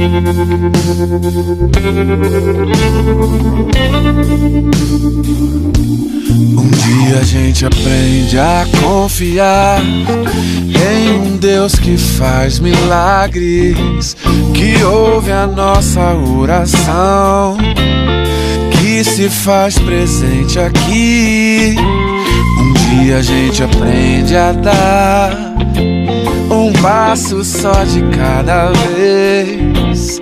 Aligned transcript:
Um 0.00 0.06
dia 6.70 7.18
a 7.20 7.22
gente 7.22 7.66
aprende 7.66 8.38
a 8.38 8.64
confiar 8.80 9.82
em 9.82 11.10
um 11.20 11.36
Deus 11.36 11.74
que 11.74 11.98
faz 11.98 12.58
milagres, 12.58 14.16
que 14.54 14.82
ouve 14.82 15.32
a 15.32 15.46
nossa 15.46 16.14
oração, 16.14 17.58
que 18.80 19.04
se 19.04 19.28
faz 19.28 19.78
presente 19.78 20.58
aqui. 20.58 21.76
Um 22.58 22.72
dia 23.02 23.18
a 23.18 23.22
gente 23.22 23.62
aprende 23.62 24.34
a 24.34 24.52
dar 24.52 25.50
um 26.70 26.82
passo 26.82 27.44
só 27.44 27.84
de 27.84 28.02
cada 28.16 28.70
vez, 28.94 30.20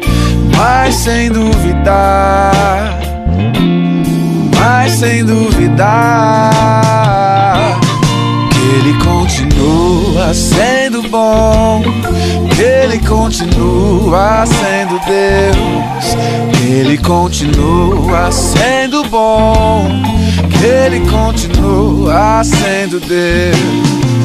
mas 0.56 0.94
sem 0.94 1.30
duvidar 1.30 2.98
mas 4.58 4.92
sem 4.92 5.24
duvidar 5.24 5.80
que 8.50 8.58
Ele 8.58 8.94
continua 9.05 10.34
sendo 10.34 11.02
bom, 11.08 11.82
que 12.55 12.62
Ele 12.62 12.98
continua 12.98 14.44
sendo 14.46 14.98
Deus, 15.06 16.16
que 16.52 16.66
Ele 16.72 16.98
continua 16.98 18.33
sendo 18.33 19.05
bom, 19.05 19.88
que 20.50 20.66
Ele 20.66 21.00
continua 21.08 22.42
sendo 22.42 22.98
Deus. 23.00 24.17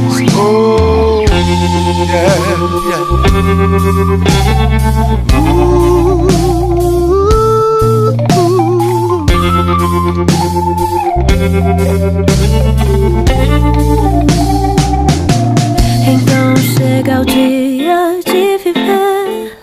Então 16.05 16.55
chega 16.57 17.21
o 17.21 17.25
dia 17.25 18.19
de 18.25 18.57
viver 18.63 19.57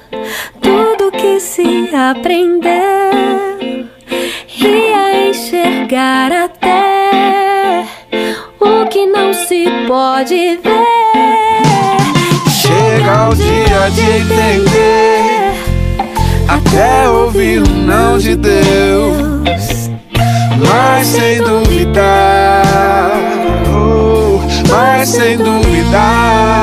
tudo 0.61 1.11
que 1.13 1.41
se 1.41 1.95
aprender 1.95 3.89
e 4.59 4.93
a 4.93 5.29
enxergar 5.29 6.33
até 6.33 6.80
pode 9.91 10.61
ver. 10.63 10.87
Chega 12.49 13.29
o 13.29 13.35
dia 13.35 13.91
de 13.91 14.03
entender, 14.21 15.53
até 16.47 17.09
ouvir 17.09 17.61
o 17.61 17.69
não 17.69 18.17
de 18.17 18.37
Deus, 18.37 19.91
mas 20.57 21.09
sem 21.09 21.43
duvidar, 21.43 23.03
oh, 23.75 24.39
mas 24.71 25.09
sem 25.09 25.37
duvidar 25.37 26.61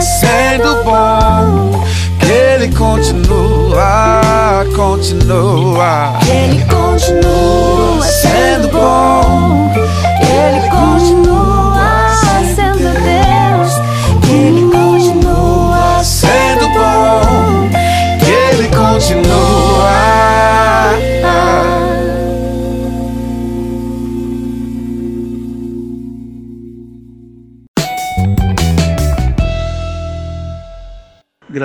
sendo 0.00 0.84
bom, 0.84 1.84
que 2.18 2.26
Ele 2.26 2.68
continua, 2.74 4.64
continua, 4.74 6.18
que 6.20 6.30
Ele 6.30 6.64
continua 6.64 8.02
sendo 8.02 8.68
bom, 8.68 9.72
que 9.72 9.80
Ele 10.24 10.68
continua 10.70 11.57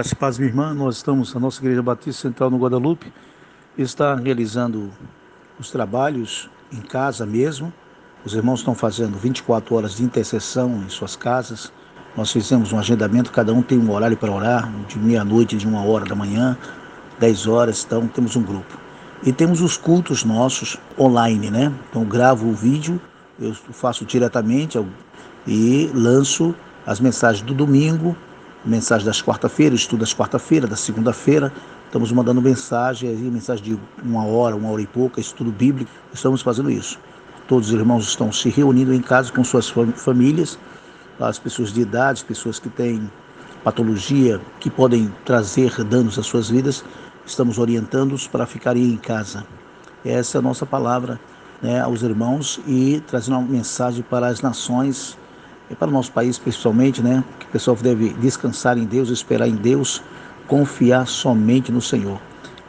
Graças 0.03 0.11
e 0.11 0.15
paz, 0.17 0.37
minha 0.37 0.49
irmã. 0.49 0.73
Nós 0.73 0.97
estamos, 0.97 1.33
a 1.33 1.39
nossa 1.39 1.61
Igreja 1.61 1.81
Batista 1.81 2.23
Central 2.23 2.49
no 2.49 2.57
Guadalupe, 2.57 3.09
está 3.77 4.13
realizando 4.15 4.91
os 5.57 5.71
trabalhos 5.71 6.49
em 6.73 6.81
casa 6.81 7.25
mesmo. 7.25 7.71
Os 8.25 8.33
irmãos 8.33 8.59
estão 8.59 8.75
fazendo 8.75 9.17
24 9.17 9.73
horas 9.73 9.95
de 9.95 10.03
intercessão 10.03 10.83
em 10.85 10.89
suas 10.89 11.15
casas. 11.15 11.71
Nós 12.17 12.29
fizemos 12.33 12.73
um 12.73 12.79
agendamento, 12.79 13.31
cada 13.31 13.53
um 13.53 13.61
tem 13.61 13.79
um 13.79 13.89
horário 13.93 14.17
para 14.17 14.29
orar, 14.29 14.69
de 14.89 14.99
meia-noite, 14.99 15.55
de 15.55 15.65
uma 15.65 15.85
hora 15.85 16.03
da 16.03 16.15
manhã, 16.15 16.57
10 17.17 17.47
horas, 17.47 17.85
então 17.85 18.05
temos 18.05 18.35
um 18.35 18.43
grupo. 18.43 18.77
E 19.23 19.31
temos 19.31 19.61
os 19.61 19.77
cultos 19.77 20.25
nossos 20.25 20.77
online, 20.99 21.49
né? 21.49 21.71
Então 21.89 22.03
gravo 22.03 22.49
o 22.49 22.53
vídeo, 22.53 22.99
eu 23.39 23.53
faço 23.53 24.03
diretamente 24.03 24.77
e 25.47 25.89
lanço 25.93 26.53
as 26.85 26.99
mensagens 26.99 27.41
do 27.41 27.53
domingo 27.53 28.17
mensagem 28.65 29.05
das 29.05 29.21
quarta-feiras, 29.21 29.81
estudo 29.81 30.01
das 30.01 30.13
quarta-feira, 30.13 30.67
da 30.67 30.75
segunda-feira. 30.75 31.51
Estamos 31.85 32.11
mandando 32.11 32.41
mensagem, 32.41 33.09
aí, 33.09 33.15
mensagem 33.15 33.63
de 33.63 33.79
uma 34.03 34.25
hora, 34.25 34.55
uma 34.55 34.69
hora 34.69 34.81
e 34.81 34.87
pouca, 34.87 35.19
estudo 35.19 35.51
bíblico. 35.51 35.91
Estamos 36.13 36.41
fazendo 36.41 36.71
isso. 36.71 36.99
Todos 37.47 37.69
os 37.69 37.73
irmãos 37.73 38.07
estão 38.07 38.31
se 38.31 38.49
reunindo 38.49 38.93
em 38.93 39.01
casa 39.01 39.31
com 39.31 39.43
suas 39.43 39.69
famílias, 39.69 40.57
as 41.19 41.37
pessoas 41.37 41.71
de 41.71 41.81
idade, 41.81 42.23
pessoas 42.25 42.57
que 42.57 42.69
têm 42.69 43.11
patologia, 43.63 44.41
que 44.59 44.69
podem 44.69 45.13
trazer 45.23 45.83
danos 45.83 46.17
às 46.17 46.25
suas 46.25 46.49
vidas. 46.49 46.83
Estamos 47.25 47.57
orientando-os 47.57 48.27
para 48.27 48.45
ficarem 48.45 48.83
em 48.83 48.97
casa. 48.97 49.45
Essa 50.03 50.37
é 50.37 50.39
a 50.39 50.41
nossa 50.41 50.65
palavra 50.65 51.19
né, 51.61 51.79
aos 51.79 52.01
irmãos 52.01 52.59
e 52.67 53.01
trazendo 53.07 53.37
uma 53.37 53.47
mensagem 53.47 54.03
para 54.03 54.27
as 54.27 54.41
nações 54.41 55.17
e 55.69 55.75
para 55.75 55.89
o 55.89 55.91
nosso 55.91 56.11
país 56.11 56.37
principalmente, 56.37 57.01
né, 57.01 57.23
que 57.39 57.45
o 57.45 57.49
pessoal 57.49 57.77
deve 57.77 58.09
descansar 58.13 58.77
em 58.77 58.85
Deus, 58.85 59.09
esperar 59.09 59.47
em 59.47 59.55
Deus, 59.55 60.01
confiar 60.47 61.07
somente 61.07 61.71
no 61.71 61.81
Senhor. 61.81 62.19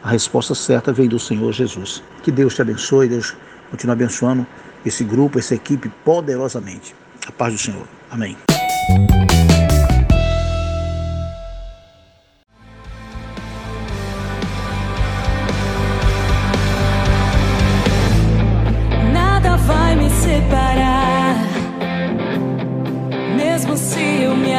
A 0.03 0.09
resposta 0.09 0.53
certa 0.53 0.93
vem 0.93 1.07
do 1.07 1.19
Senhor 1.19 1.51
Jesus. 1.51 2.03
Que 2.23 2.31
Deus 2.31 2.53
te 2.53 2.61
abençoe, 2.61 3.07
Deus 3.07 3.35
continue 3.71 3.93
abençoando 3.93 4.45
esse 4.85 5.03
grupo, 5.03 5.39
essa 5.39 5.55
equipe 5.55 5.89
poderosamente. 6.03 6.95
A 7.27 7.31
paz 7.31 7.53
do 7.53 7.59
Senhor. 7.59 7.87
Amém. 8.11 8.37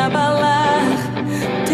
Abalar. 0.06 1.65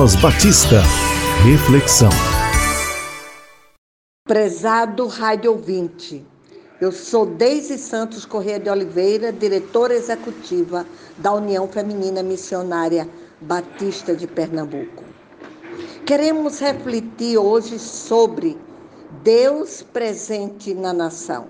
Voz 0.00 0.16
Batista. 0.16 0.80
Reflexão. 1.44 2.08
Prezado 4.26 5.06
rádio 5.06 5.52
ouvinte, 5.52 6.24
eu 6.80 6.90
sou 6.90 7.26
Deise 7.26 7.76
Santos 7.76 8.24
Corrêa 8.24 8.58
de 8.58 8.70
Oliveira, 8.70 9.30
diretora 9.30 9.92
executiva 9.92 10.86
da 11.18 11.34
União 11.34 11.68
Feminina 11.68 12.22
Missionária 12.22 13.06
Batista 13.42 14.16
de 14.16 14.26
Pernambuco. 14.26 15.04
Queremos 16.06 16.58
refletir 16.60 17.36
hoje 17.36 17.78
sobre 17.78 18.56
Deus 19.22 19.82
presente 19.82 20.72
na 20.72 20.94
nação. 20.94 21.48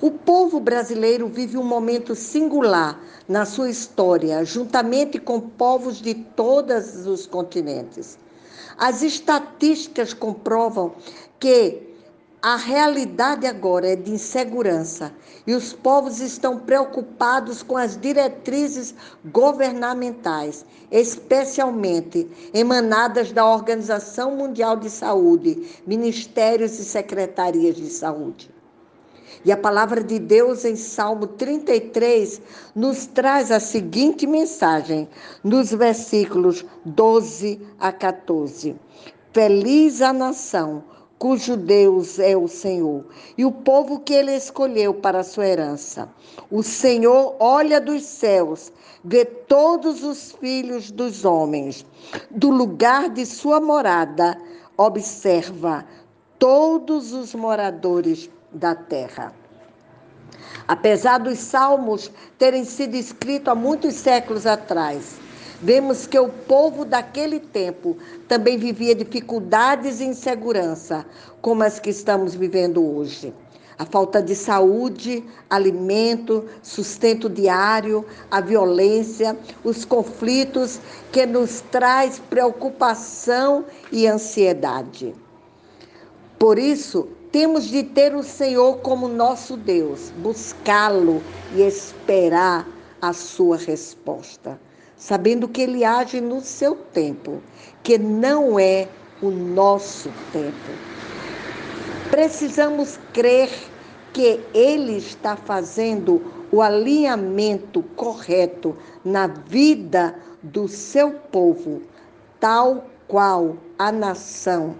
O 0.00 0.12
povo 0.12 0.60
brasileiro 0.60 1.26
vive 1.26 1.58
um 1.58 1.64
momento 1.64 2.14
singular 2.14 3.02
na 3.26 3.44
sua 3.44 3.68
história, 3.68 4.44
juntamente 4.44 5.18
com 5.18 5.40
povos 5.40 6.00
de 6.00 6.14
todos 6.14 7.04
os 7.04 7.26
continentes. 7.26 8.16
As 8.78 9.02
estatísticas 9.02 10.14
comprovam 10.14 10.94
que 11.40 11.82
a 12.40 12.54
realidade 12.54 13.44
agora 13.44 13.88
é 13.88 13.96
de 13.96 14.12
insegurança 14.12 15.12
e 15.44 15.52
os 15.52 15.72
povos 15.72 16.20
estão 16.20 16.60
preocupados 16.60 17.64
com 17.64 17.76
as 17.76 18.00
diretrizes 18.00 18.94
governamentais, 19.24 20.64
especialmente 20.92 22.30
emanadas 22.54 23.32
da 23.32 23.44
Organização 23.44 24.36
Mundial 24.36 24.76
de 24.76 24.90
Saúde, 24.90 25.68
ministérios 25.84 26.78
e 26.78 26.84
secretarias 26.84 27.74
de 27.74 27.90
saúde. 27.90 28.57
E 29.44 29.52
a 29.52 29.56
palavra 29.56 30.02
de 30.02 30.18
Deus 30.18 30.64
em 30.64 30.76
Salmo 30.76 31.26
33 31.26 32.40
nos 32.74 33.06
traz 33.06 33.50
a 33.50 33.60
seguinte 33.60 34.26
mensagem, 34.26 35.08
nos 35.44 35.70
versículos 35.70 36.64
12 36.84 37.60
a 37.78 37.92
14: 37.92 38.76
Feliz 39.32 40.02
a 40.02 40.12
nação 40.12 40.82
cujo 41.18 41.56
Deus 41.56 42.18
é 42.18 42.36
o 42.36 42.46
Senhor, 42.46 43.04
e 43.36 43.44
o 43.44 43.50
povo 43.50 43.98
que 44.00 44.14
ele 44.14 44.34
escolheu 44.34 44.94
para 44.94 45.20
a 45.20 45.24
sua 45.24 45.46
herança. 45.46 46.08
O 46.50 46.62
Senhor 46.62 47.34
olha 47.40 47.80
dos 47.80 48.04
céus, 48.04 48.72
vê 49.04 49.24
todos 49.24 50.04
os 50.04 50.32
filhos 50.32 50.90
dos 50.90 51.24
homens. 51.24 51.84
Do 52.30 52.50
lugar 52.50 53.08
de 53.10 53.26
sua 53.26 53.60
morada, 53.60 54.38
observa 54.76 55.84
todos 56.38 57.12
os 57.12 57.34
moradores 57.34 58.30
da 58.52 58.74
terra. 58.74 59.32
Apesar 60.66 61.18
dos 61.18 61.38
salmos 61.38 62.10
terem 62.38 62.64
sido 62.64 62.94
escritos 62.94 63.48
há 63.48 63.54
muitos 63.54 63.94
séculos 63.94 64.46
atrás, 64.46 65.16
vemos 65.62 66.06
que 66.06 66.18
o 66.18 66.28
povo 66.28 66.84
daquele 66.84 67.40
tempo 67.40 67.96
também 68.28 68.58
vivia 68.58 68.94
dificuldades 68.94 70.00
e 70.00 70.04
insegurança, 70.04 71.06
como 71.40 71.62
as 71.62 71.80
que 71.80 71.90
estamos 71.90 72.34
vivendo 72.34 72.84
hoje. 72.84 73.32
A 73.78 73.86
falta 73.86 74.20
de 74.20 74.34
saúde, 74.34 75.24
alimento, 75.48 76.44
sustento 76.62 77.30
diário, 77.30 78.04
a 78.28 78.40
violência, 78.40 79.38
os 79.62 79.84
conflitos 79.84 80.80
que 81.12 81.24
nos 81.24 81.60
traz 81.70 82.18
preocupação 82.18 83.64
e 83.92 84.06
ansiedade. 84.06 85.14
Por 86.38 86.58
isso, 86.58 87.08
temos 87.32 87.64
de 87.64 87.82
ter 87.82 88.14
o 88.14 88.22
Senhor 88.22 88.78
como 88.78 89.08
nosso 89.08 89.56
Deus, 89.56 90.12
buscá-lo 90.18 91.22
e 91.54 91.62
esperar 91.62 92.66
a 93.00 93.12
sua 93.12 93.56
resposta, 93.56 94.58
sabendo 94.96 95.48
que 95.48 95.62
ele 95.62 95.84
age 95.84 96.20
no 96.20 96.40
seu 96.40 96.74
tempo, 96.74 97.42
que 97.82 97.98
não 97.98 98.58
é 98.58 98.88
o 99.22 99.30
nosso 99.30 100.10
tempo. 100.32 100.70
Precisamos 102.10 102.98
crer 103.12 103.50
que 104.12 104.40
ele 104.54 104.96
está 104.96 105.36
fazendo 105.36 106.22
o 106.50 106.62
alinhamento 106.62 107.82
correto 107.94 108.76
na 109.04 109.26
vida 109.26 110.14
do 110.42 110.66
seu 110.66 111.12
povo, 111.12 111.82
tal 112.40 112.86
qual 113.06 113.56
a 113.78 113.92
nação. 113.92 114.74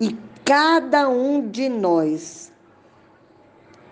E 0.00 0.16
Cada 0.44 1.08
um 1.08 1.48
de 1.48 1.68
nós 1.68 2.52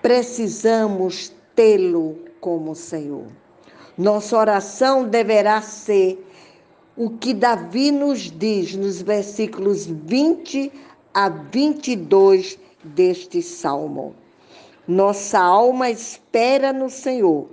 precisamos 0.02 1.32
tê-lo 1.54 2.18
como 2.40 2.74
Senhor. 2.74 3.26
Nossa 3.96 4.36
oração 4.36 5.04
deverá 5.08 5.62
ser 5.62 6.26
o 6.96 7.10
que 7.10 7.32
Davi 7.32 7.92
nos 7.92 8.22
diz 8.22 8.74
nos 8.74 9.00
versículos 9.00 9.86
20 9.86 10.72
a 11.14 11.28
22 11.28 12.58
deste 12.82 13.40
salmo. 13.42 14.16
Nossa 14.88 15.38
alma 15.38 15.88
espera 15.88 16.72
no 16.72 16.90
Senhor, 16.90 17.48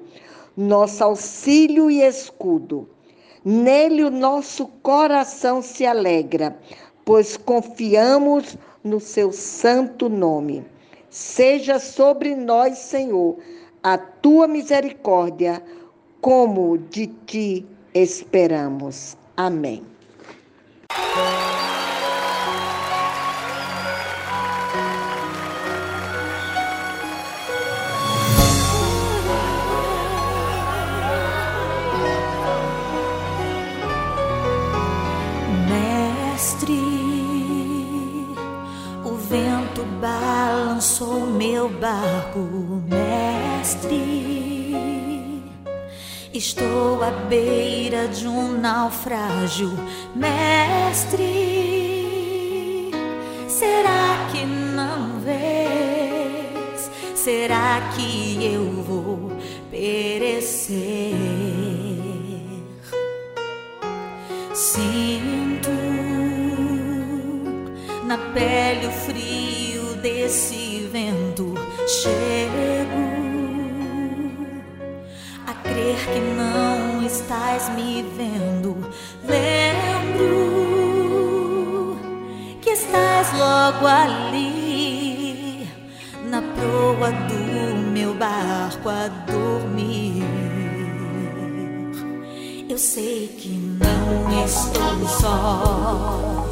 nosso 0.56 1.04
auxílio 1.04 1.92
e 1.92 2.02
escudo. 2.02 2.90
Nele 3.46 4.04
o 4.04 4.10
nosso 4.10 4.66
coração 4.82 5.62
se 5.62 5.86
alegra, 5.86 6.58
pois 7.06 7.38
confiamos 7.38 8.58
no 8.88 9.00
seu 9.00 9.32
santo 9.32 10.10
nome. 10.10 10.66
Seja 11.10 11.80
sobre 11.80 12.36
nós, 12.36 12.78
Senhor, 12.78 13.38
a 13.84 13.98
tua 13.98 14.48
misericórdia, 14.48 15.62
como 16.22 16.78
de 16.78 17.08
ti 17.26 17.66
esperamos. 17.94 19.16
Amém. 19.36 19.84
Balançou 40.78 41.26
meu 41.26 41.68
barco, 41.70 42.40
mestre. 42.88 44.76
Estou 46.32 47.04
à 47.04 47.10
beira 47.10 48.08
de 48.08 48.28
um 48.28 48.60
naufrágio, 48.60 49.72
mestre. 50.14 51.24
Será 53.48 54.30
que 54.32 54.46
não 54.46 55.20
vês? 55.20 56.92
Será 57.16 57.90
que 57.96 58.46
eu 58.46 58.84
vou 58.84 59.32
perecer? 59.72 61.16
Sinto 64.54 65.72
na 68.06 68.18
pele 68.34 68.88
o 68.88 68.92
frio 68.92 69.96
desse 70.02 70.67
vento 70.98 71.54
chego 71.86 73.06
a 75.46 75.54
crer 75.54 76.00
que 76.12 76.20
não 76.36 77.06
estás 77.06 77.70
me 77.76 78.04
vendo. 78.18 78.76
Lembro 79.24 80.36
que 82.62 82.72
estás 82.72 83.32
logo 83.38 83.86
ali 83.86 85.70
na 86.32 86.42
proa 86.42 87.12
do 87.30 87.42
meu 87.92 88.16
barco 88.16 88.90
a 88.90 89.08
dormir. 89.32 90.24
Eu 92.68 92.80
sei 92.80 93.28
que 93.40 93.50
não 93.50 94.44
estou 94.44 95.08
só 95.08 96.48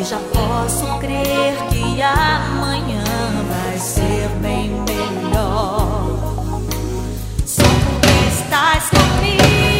e 0.00 0.04
já 0.04 0.18
posso 0.32 0.86
crer 1.00 1.54
que 1.70 2.00
amanhã 2.02 3.13
ser 3.78 4.28
bem 4.40 4.70
melhor. 4.70 6.60
Só 7.44 7.62
porque 7.62 8.28
estás 8.28 8.90
comigo. 8.90 9.73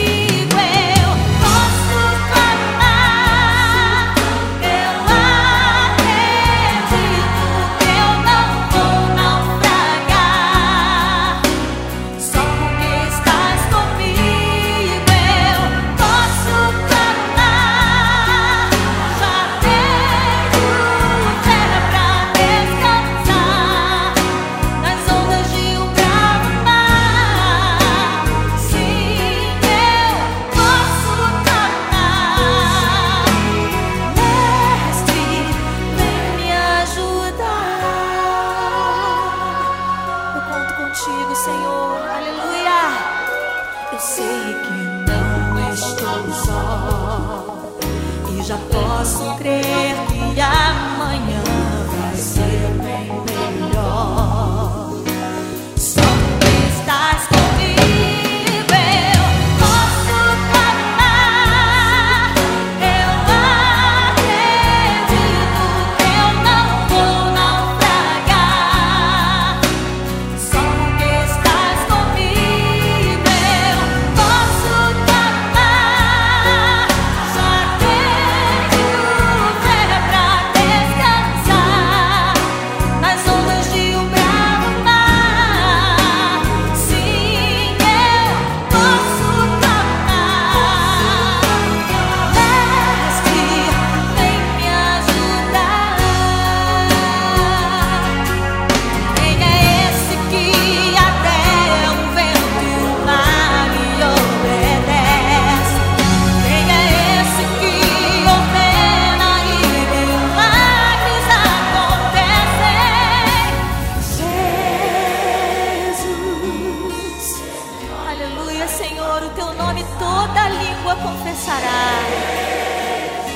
Senhor, 119.15 119.31
o 119.31 119.31
teu 119.31 119.55
nome 119.55 119.85
toda 119.97 120.49
língua 120.49 120.97
confessará. 120.97 122.01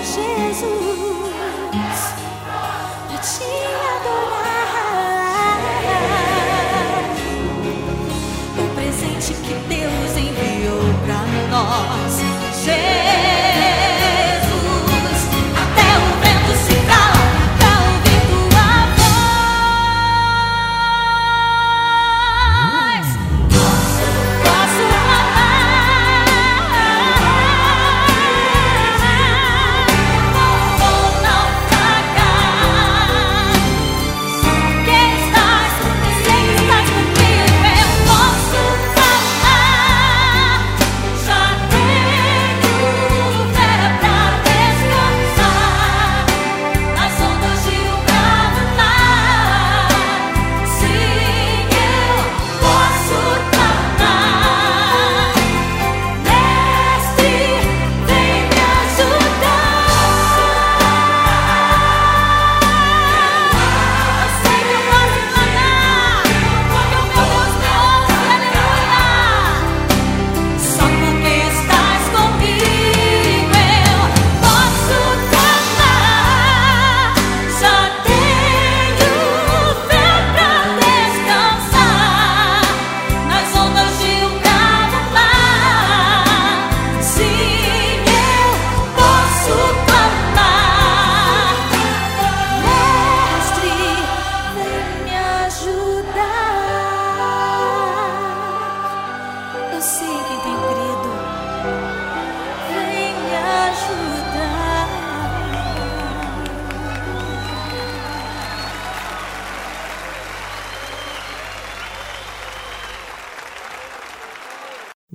Jesus, 0.03 1.28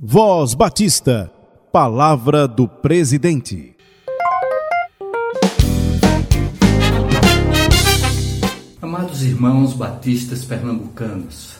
Voz 0.06 0.52
Batista, 0.52 1.32
Palavra 1.72 2.46
do 2.46 2.68
Presidente. 2.68 3.74
Amados 8.82 9.22
irmãos 9.22 9.72
batistas 9.72 10.44
pernambucanos, 10.44 11.54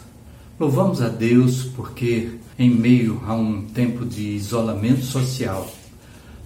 louvamos 0.60 1.00
a 1.00 1.08
Deus 1.08 1.64
porque, 1.74 2.32
em 2.58 2.68
meio 2.68 3.22
a 3.26 3.32
um 3.32 3.62
tempo 3.62 4.04
de 4.04 4.34
isolamento 4.34 5.06
social, 5.06 5.66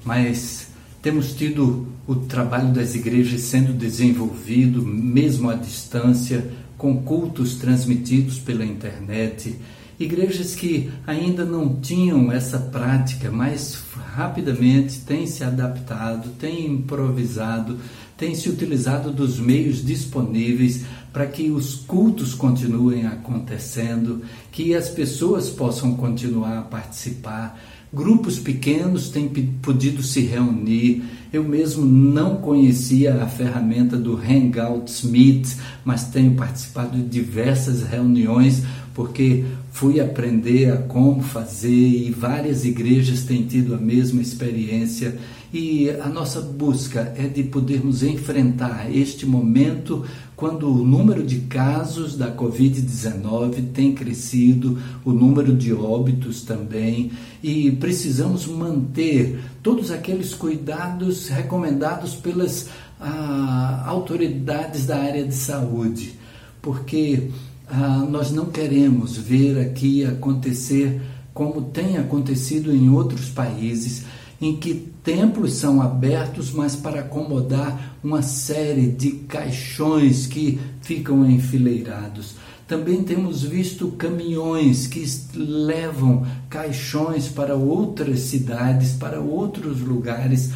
mas 0.04 0.68
temos 1.02 1.32
tido 1.32 1.88
o 2.06 2.14
trabalho 2.14 2.72
das 2.72 2.94
igrejas 2.94 3.40
sendo 3.40 3.72
desenvolvido, 3.72 4.82
mesmo 4.84 5.50
à 5.50 5.54
distância, 5.54 6.48
com 6.76 7.02
cultos 7.02 7.56
transmitidos 7.56 8.38
pela 8.38 8.64
internet. 8.64 9.58
Igrejas 9.98 10.54
que 10.54 10.90
ainda 11.04 11.44
não 11.44 11.74
tinham 11.80 12.30
essa 12.30 12.56
prática, 12.58 13.32
mas 13.32 13.82
rapidamente 14.14 15.00
têm 15.00 15.26
se 15.26 15.42
adaptado, 15.42 16.30
têm 16.38 16.66
improvisado, 16.66 17.78
têm 18.16 18.32
se 18.32 18.48
utilizado 18.48 19.10
dos 19.10 19.40
meios 19.40 19.84
disponíveis 19.84 20.84
para 21.12 21.26
que 21.26 21.50
os 21.50 21.74
cultos 21.74 22.32
continuem 22.32 23.06
acontecendo, 23.06 24.22
que 24.52 24.72
as 24.72 24.88
pessoas 24.88 25.50
possam 25.50 25.96
continuar 25.96 26.58
a 26.58 26.62
participar. 26.62 27.58
Grupos 27.92 28.38
pequenos 28.38 29.08
têm 29.08 29.28
podido 29.62 30.02
se 30.02 30.20
reunir. 30.20 31.02
Eu 31.32 31.42
mesmo 31.42 31.86
não 31.86 32.36
conhecia 32.36 33.22
a 33.22 33.26
ferramenta 33.26 33.96
do 33.96 34.14
Hangouts 34.16 35.02
Meet, 35.02 35.56
mas 35.84 36.04
tenho 36.04 36.34
participado 36.34 36.96
de 36.96 37.02
diversas 37.02 37.82
reuniões 37.82 38.62
porque 38.94 39.44
fui 39.70 40.00
aprender 40.00 40.72
a 40.72 40.76
como 40.76 41.22
fazer 41.22 41.70
e 41.70 42.10
várias 42.10 42.64
igrejas 42.64 43.22
têm 43.22 43.44
tido 43.44 43.74
a 43.74 43.78
mesma 43.78 44.20
experiência. 44.20 45.16
E 45.52 45.88
a 45.88 46.08
nossa 46.08 46.40
busca 46.40 47.14
é 47.16 47.26
de 47.26 47.44
podermos 47.44 48.02
enfrentar 48.02 48.94
este 48.94 49.24
momento 49.24 50.04
quando 50.38 50.72
o 50.72 50.84
número 50.84 51.26
de 51.26 51.40
casos 51.40 52.16
da 52.16 52.32
Covid-19 52.32 53.72
tem 53.74 53.92
crescido, 53.92 54.78
o 55.04 55.10
número 55.10 55.52
de 55.52 55.74
óbitos 55.74 56.42
também, 56.42 57.10
e 57.42 57.72
precisamos 57.72 58.46
manter 58.46 59.40
todos 59.64 59.90
aqueles 59.90 60.34
cuidados 60.34 61.26
recomendados 61.26 62.14
pelas 62.14 62.68
ah, 63.00 63.82
autoridades 63.88 64.86
da 64.86 65.00
área 65.00 65.26
de 65.26 65.34
saúde, 65.34 66.14
porque 66.62 67.30
ah, 67.66 68.06
nós 68.08 68.30
não 68.30 68.46
queremos 68.46 69.16
ver 69.16 69.58
aqui 69.58 70.04
acontecer 70.04 71.02
como 71.34 71.62
tem 71.62 71.96
acontecido 71.96 72.72
em 72.72 72.88
outros 72.88 73.28
países, 73.28 74.04
em 74.40 74.56
que 74.56 74.86
templos 75.08 75.54
são 75.54 75.80
abertos, 75.80 76.52
mas 76.52 76.76
para 76.76 77.00
acomodar 77.00 77.96
uma 78.04 78.20
série 78.20 78.88
de 78.88 79.12
caixões 79.12 80.26
que 80.26 80.60
ficam 80.82 81.24
enfileirados. 81.24 82.34
Também 82.66 83.02
temos 83.02 83.42
visto 83.42 83.88
caminhões 83.92 84.86
que 84.86 85.02
levam 85.34 86.26
caixões 86.50 87.26
para 87.26 87.54
outras 87.54 88.20
cidades, 88.20 88.92
para 88.92 89.18
outros 89.18 89.80
lugares, 89.80 90.50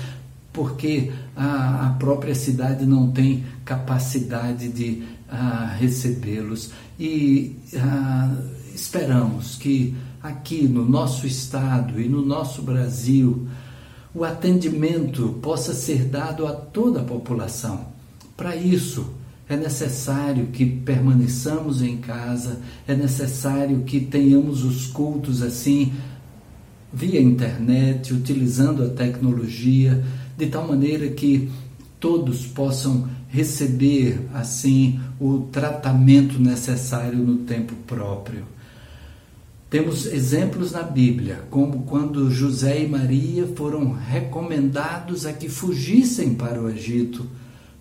porque 0.52 1.10
a, 1.34 1.86
a 1.86 1.90
própria 1.98 2.34
cidade 2.34 2.84
não 2.84 3.10
tem 3.10 3.44
capacidade 3.64 4.68
de 4.68 5.02
recebê-los. 5.78 6.72
E 7.00 7.56
ah, 7.74 8.36
esperamos 8.74 9.56
que 9.56 9.94
aqui 10.22 10.68
no 10.68 10.86
nosso 10.86 11.26
estado 11.26 11.98
e 11.98 12.06
no 12.06 12.20
nosso 12.20 12.60
Brasil 12.60 13.48
o 14.14 14.24
atendimento 14.24 15.38
possa 15.40 15.72
ser 15.72 16.04
dado 16.04 16.46
a 16.46 16.52
toda 16.52 17.00
a 17.00 17.04
população. 17.04 17.86
Para 18.36 18.54
isso, 18.54 19.14
é 19.48 19.56
necessário 19.56 20.46
que 20.46 20.64
permaneçamos 20.64 21.82
em 21.82 21.96
casa, 21.96 22.60
é 22.86 22.94
necessário 22.94 23.82
que 23.82 24.00
tenhamos 24.00 24.64
os 24.64 24.86
cultos 24.86 25.42
assim, 25.42 25.92
via 26.92 27.20
internet, 27.20 28.12
utilizando 28.12 28.84
a 28.84 28.88
tecnologia, 28.88 30.02
de 30.36 30.46
tal 30.46 30.66
maneira 30.66 31.08
que 31.08 31.50
todos 31.98 32.46
possam 32.46 33.08
receber 33.28 34.28
assim 34.34 35.00
o 35.18 35.48
tratamento 35.52 36.38
necessário 36.38 37.18
no 37.18 37.38
tempo 37.38 37.74
próprio. 37.86 38.44
Temos 39.72 40.04
exemplos 40.04 40.72
na 40.72 40.82
Bíblia, 40.82 41.44
como 41.48 41.84
quando 41.84 42.30
José 42.30 42.82
e 42.82 42.86
Maria 42.86 43.46
foram 43.56 43.92
recomendados 43.92 45.24
a 45.24 45.32
que 45.32 45.48
fugissem 45.48 46.34
para 46.34 46.60
o 46.60 46.68
Egito 46.68 47.26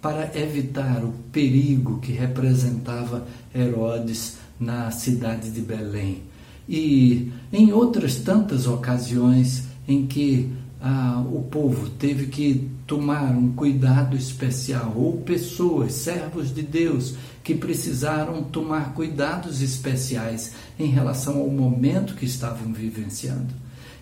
para 0.01 0.31
evitar 0.33 1.03
o 1.03 1.11
perigo 1.33 1.99
que 1.99 2.13
representava 2.13 3.27
Herodes 3.53 4.37
na 4.57 4.89
cidade 4.89 5.51
de 5.51 5.59
Belém. 5.59 6.19
E 6.65 7.29
em 7.51 7.73
outras 7.73 8.15
tantas 8.15 8.67
ocasiões 8.67 9.63
em 9.85 10.07
que 10.07 10.49
ah, 10.83 11.23
o 11.31 11.43
povo 11.43 11.89
teve 11.89 12.25
que 12.25 12.67
tomar 12.87 13.23
um 13.25 13.51
cuidado 13.51 14.17
especial, 14.17 14.91
ou 14.95 15.17
pessoas, 15.17 15.93
servos 15.93 16.53
de 16.53 16.63
Deus, 16.63 17.13
que 17.43 17.53
precisaram 17.53 18.41
tomar 18.43 18.93
cuidados 18.95 19.61
especiais 19.61 20.53
em 20.79 20.87
relação 20.87 21.39
ao 21.39 21.49
momento 21.49 22.15
que 22.15 22.25
estavam 22.25 22.73
vivenciando. 22.73 23.53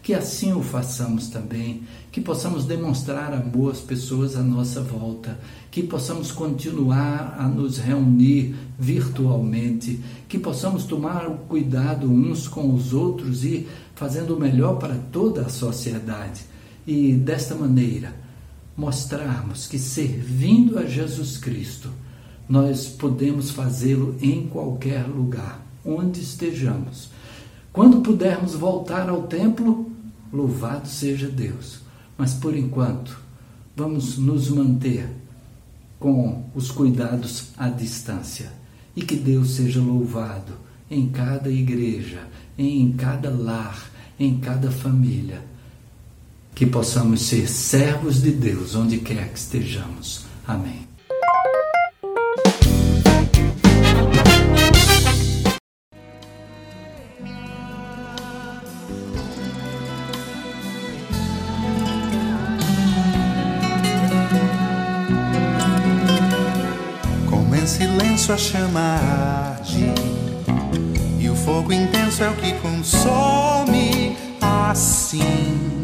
Que 0.02 0.14
assim 0.14 0.54
o 0.54 0.64
façamos 0.64 1.28
também, 1.28 1.84
que 2.14 2.22
possamos 2.22 2.64
demonstrar 2.64 3.34
amor 3.34 3.74
às 3.74 3.80
pessoas 3.80 4.38
à 4.38 4.42
nossa 4.42 4.82
volta, 4.82 5.38
que 5.70 5.84
possamos 5.84 6.32
continuar 6.32 7.36
a 7.38 7.46
nos 7.46 7.78
reunir 7.78 8.56
virtualmente, 8.80 10.00
que 10.30 10.40
possamos 10.40 10.86
tomar 10.86 11.28
o 11.28 11.40
cuidado 11.40 12.10
uns 12.10 12.48
com 12.48 12.74
os 12.74 12.94
outros 12.94 13.44
e 13.44 13.68
fazendo 13.96 14.38
o 14.38 14.40
melhor 14.40 14.80
para 14.80 14.96
toda 14.96 15.42
a 15.42 15.50
sociedade. 15.50 16.49
E 16.92 17.14
desta 17.14 17.54
maneira, 17.54 18.16
mostrarmos 18.76 19.68
que 19.68 19.78
servindo 19.78 20.80
a 20.80 20.88
Jesus 20.88 21.38
Cristo, 21.38 21.92
nós 22.50 22.88
podemos 22.88 23.52
fazê-lo 23.52 24.18
em 24.20 24.48
qualquer 24.48 25.06
lugar, 25.06 25.64
onde 25.86 26.20
estejamos. 26.20 27.12
Quando 27.72 28.02
pudermos 28.02 28.56
voltar 28.56 29.08
ao 29.08 29.28
templo, 29.28 29.92
louvado 30.34 30.88
seja 30.88 31.28
Deus. 31.28 31.82
Mas 32.18 32.34
por 32.34 32.58
enquanto, 32.58 33.22
vamos 33.76 34.18
nos 34.18 34.50
manter 34.50 35.08
com 36.00 36.46
os 36.56 36.72
cuidados 36.72 37.50
à 37.56 37.70
distância. 37.70 38.52
E 38.96 39.04
que 39.04 39.16
Deus 39.16 39.52
seja 39.52 39.80
louvado 39.80 40.54
em 40.90 41.08
cada 41.10 41.52
igreja, 41.52 42.28
em 42.58 42.92
cada 42.94 43.30
lar, 43.30 43.92
em 44.20 44.40
cada 44.40 44.72
família. 44.72 45.59
Que 46.60 46.66
possamos 46.66 47.22
ser 47.22 47.48
servos 47.48 48.22
de 48.22 48.32
Deus 48.32 48.76
onde 48.76 48.98
quer 48.98 49.30
que 49.30 49.40
estejamos. 49.40 50.26
Amém. 50.46 50.86
Como 67.30 67.56
em 67.56 67.66
silêncio 67.66 68.34
a 68.34 68.38
chama 68.38 68.82
arde 68.82 69.94
E 71.22 71.30
o 71.30 71.36
fogo 71.38 71.72
intenso 71.72 72.22
é 72.22 72.30
o 72.30 72.34
que 72.34 72.52
consome 72.56 74.18
Assim 74.42 75.79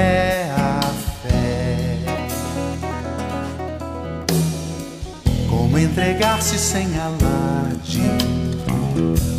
é 0.00 0.50
a 0.56 0.80
fé. 1.22 1.98
Como 5.48 5.78
entregar-se 5.78 6.58
sem 6.58 6.86
alarde 6.98 8.00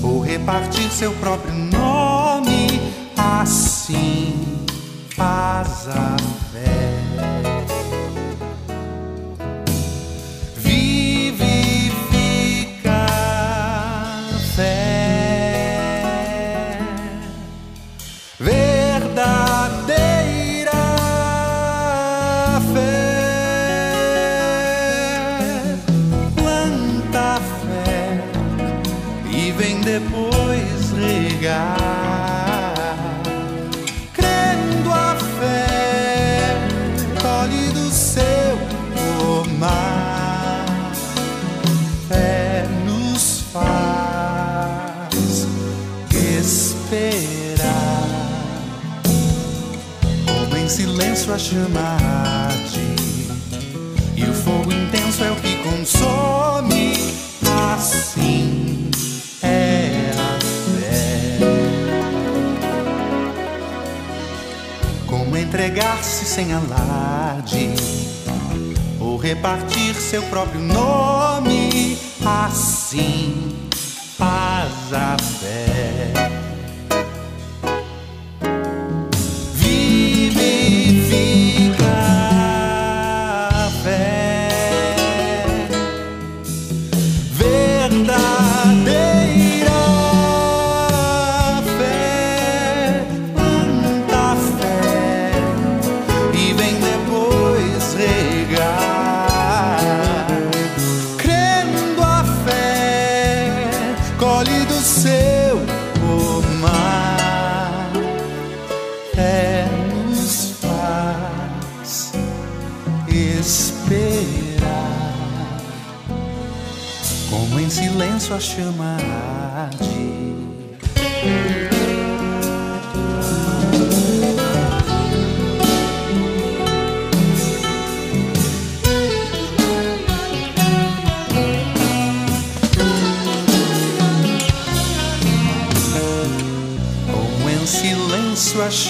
Ou 0.04 0.22
repartir 0.22 0.90
seu 0.92 1.12
próprio 1.14 1.54
nome 1.54 2.80
Assim 3.18 4.66
faz 5.16 5.88
a 5.88 6.18
fé 6.18 6.51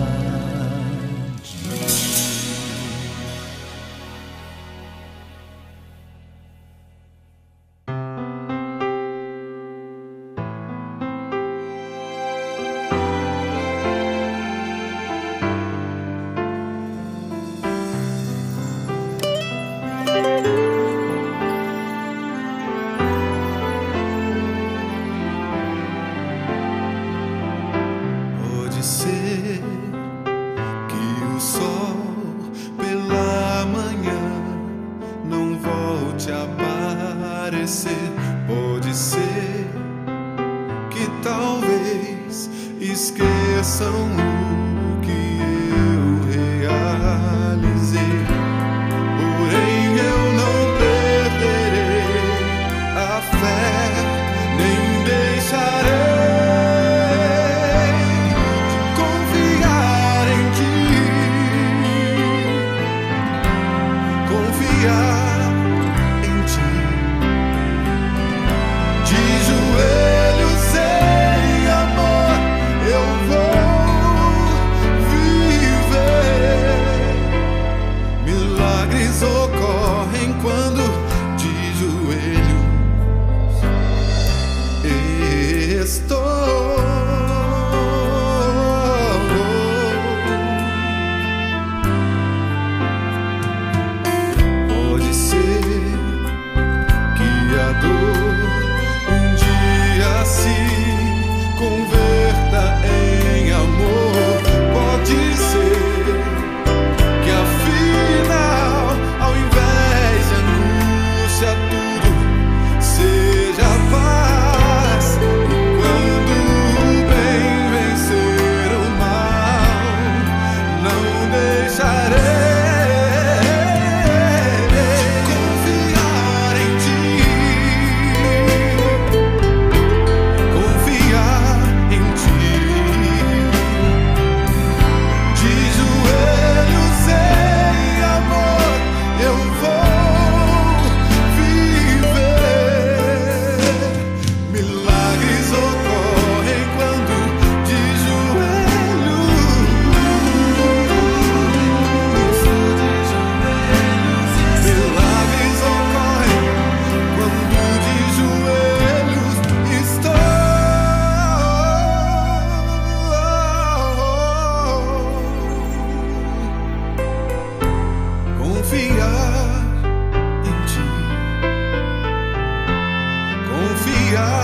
Confiar 174.15 174.44